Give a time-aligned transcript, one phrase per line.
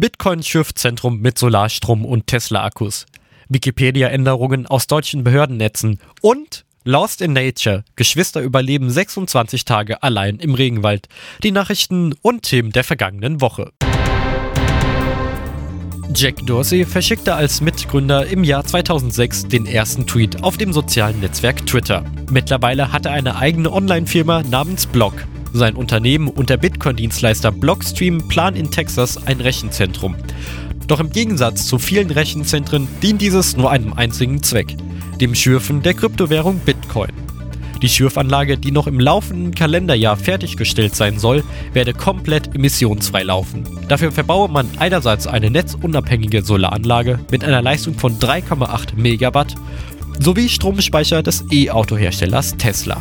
[0.00, 3.06] Bitcoin-Schiffzentrum mit Solarstrom und Tesla-Akkus.
[3.48, 7.82] Wikipedia-Änderungen aus deutschen Behördennetzen und Lost in Nature.
[7.96, 11.08] Geschwister überleben 26 Tage allein im Regenwald.
[11.42, 13.72] Die Nachrichten und Themen der vergangenen Woche.
[16.14, 21.66] Jack Dorsey verschickte als Mitgründer im Jahr 2006 den ersten Tweet auf dem sozialen Netzwerk
[21.66, 22.04] Twitter.
[22.30, 25.14] Mittlerweile hat er eine eigene Online-Firma namens Block.
[25.52, 30.14] Sein Unternehmen und der Bitcoin-Dienstleister Blockstream planen in Texas ein Rechenzentrum.
[30.86, 34.76] Doch im Gegensatz zu vielen Rechenzentren dient dieses nur einem einzigen Zweck,
[35.20, 37.12] dem Schürfen der Kryptowährung Bitcoin.
[37.82, 43.64] Die Schürfanlage, die noch im laufenden Kalenderjahr fertiggestellt sein soll, werde komplett emissionsfrei laufen.
[43.88, 49.54] Dafür verbaue man einerseits eine netzunabhängige Solaranlage mit einer Leistung von 3,8 Megawatt
[50.18, 53.00] sowie Stromspeicher des E-Auto-Herstellers Tesla.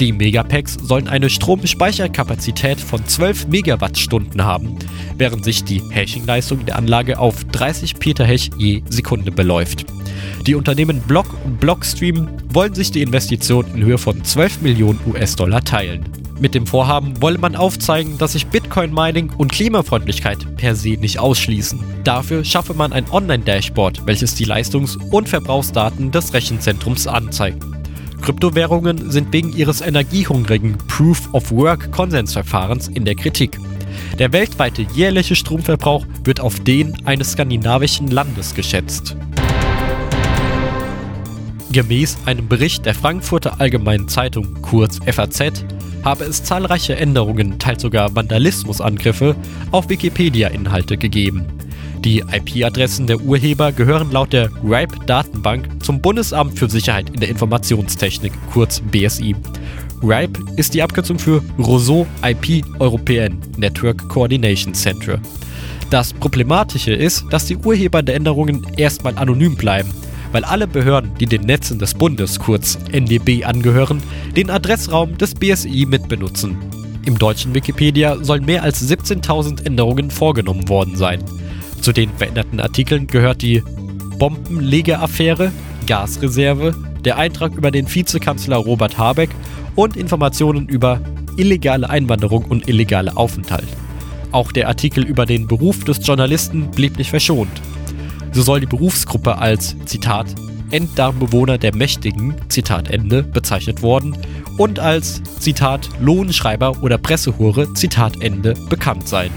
[0.00, 4.78] Die Megapacks sollen eine Stromspeicherkapazität von 12 Megawattstunden haben,
[5.18, 9.84] während sich die Hashing-Leistung der Anlage auf 30 Petahash je Sekunde beläuft.
[10.46, 15.62] Die Unternehmen Block und Blockstream wollen sich die Investition in Höhe von 12 Millionen US-Dollar
[15.62, 16.08] teilen.
[16.40, 21.78] Mit dem Vorhaben wolle man aufzeigen, dass sich Bitcoin-Mining und Klimafreundlichkeit per se nicht ausschließen.
[22.04, 27.62] Dafür schaffe man ein Online-Dashboard, welches die Leistungs- und Verbrauchsdaten des Rechenzentrums anzeigt.
[28.20, 33.58] Kryptowährungen sind wegen ihres energiehungrigen Proof-of-Work-Konsensverfahrens in der Kritik.
[34.18, 39.16] Der weltweite jährliche Stromverbrauch wird auf den eines skandinavischen Landes geschätzt.
[41.72, 45.64] Gemäß einem Bericht der Frankfurter Allgemeinen Zeitung, kurz FAZ,
[46.04, 49.36] habe es zahlreiche Änderungen, teils sogar Vandalismusangriffe
[49.70, 51.46] auf Wikipedia-Inhalte gegeben.
[52.04, 58.32] Die IP-Adressen der Urheber gehören laut der RIPE-Datenbank zum Bundesamt für Sicherheit in der Informationstechnik,
[58.52, 59.36] kurz BSI.
[60.02, 65.20] RIPE ist die Abkürzung für Roseau IP European Network Coordination Center.
[65.90, 69.92] Das Problematische ist, dass die Urheber der Änderungen erstmal anonym bleiben,
[70.32, 74.02] weil alle Behörden, die den Netzen des Bundes, kurz NDB, angehören,
[74.34, 76.56] den Adressraum des BSI mitbenutzen.
[77.04, 81.22] Im deutschen Wikipedia sollen mehr als 17.000 Änderungen vorgenommen worden sein.
[81.80, 83.62] Zu den veränderten Artikeln gehört die
[84.18, 85.50] Bombenlegeaffäre,
[85.86, 86.74] Gasreserve,
[87.04, 89.30] der Eintrag über den Vizekanzler Robert Habeck
[89.74, 91.00] und Informationen über
[91.36, 93.68] illegale Einwanderung und illegale Aufenthalt.
[94.32, 97.50] Auch der Artikel über den Beruf des Journalisten blieb nicht verschont.
[98.32, 100.26] So soll die Berufsgruppe als, Zitat,
[100.70, 104.16] Enddarmbewohner der Mächtigen, Zitat Ende, bezeichnet worden
[104.56, 109.30] und als, Zitat, Lohnschreiber oder Pressehure, Zitat Ende, bekannt sein.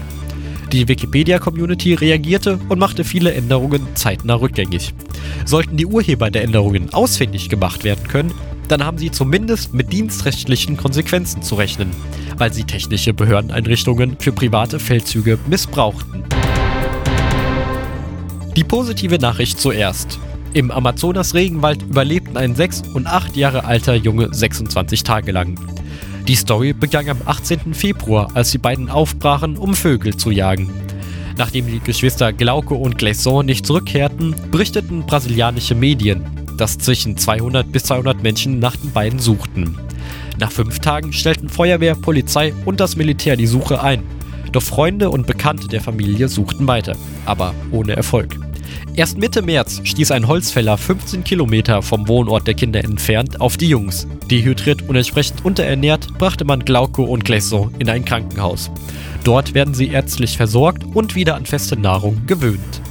[0.74, 4.92] Die Wikipedia-Community reagierte und machte viele Änderungen zeitnah rückgängig.
[5.44, 8.32] Sollten die Urheber der Änderungen ausfindig gemacht werden können,
[8.66, 11.92] dann haben sie zumindest mit dienstrechtlichen Konsequenzen zu rechnen,
[12.38, 16.24] weil sie technische Behördeneinrichtungen für private Feldzüge missbrauchten.
[18.56, 20.18] Die positive Nachricht zuerst.
[20.54, 25.56] Im Amazonas-Regenwald überlebten ein 6 und 8 Jahre alter Junge 26 Tage lang.
[26.26, 27.74] Die Story begann am 18.
[27.74, 30.70] Februar, als die beiden aufbrachen, um Vögel zu jagen.
[31.36, 36.24] Nachdem die Geschwister Glauco und Glaison nicht zurückkehrten, berichteten brasilianische Medien,
[36.56, 39.76] dass zwischen 200 bis 200 Menschen nach den beiden suchten.
[40.38, 44.02] Nach fünf Tagen stellten Feuerwehr, Polizei und das Militär die Suche ein.
[44.50, 46.96] Doch Freunde und Bekannte der Familie suchten weiter,
[47.26, 48.43] aber ohne Erfolg.
[48.96, 53.68] Erst Mitte März stieß ein Holzfäller 15 Kilometer vom Wohnort der Kinder entfernt auf die
[53.68, 54.06] Jungs.
[54.30, 58.70] Dehydriert und entsprechend unterernährt brachte man Glauco und Glaison in ein Krankenhaus.
[59.24, 62.83] Dort werden sie ärztlich versorgt und wieder an feste Nahrung gewöhnt.